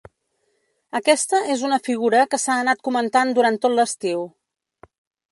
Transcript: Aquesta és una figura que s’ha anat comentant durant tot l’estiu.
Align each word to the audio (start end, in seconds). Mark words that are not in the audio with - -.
Aquesta 0.99 1.41
és 1.55 1.65
una 1.67 1.77
figura 1.87 2.23
que 2.31 2.39
s’ha 2.43 2.55
anat 2.61 2.81
comentant 2.87 3.35
durant 3.35 3.59
tot 3.67 3.75
l’estiu. 3.81 4.25